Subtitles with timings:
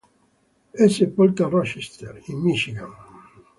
[0.71, 2.91] È sepolto a Rochester, in Michigan.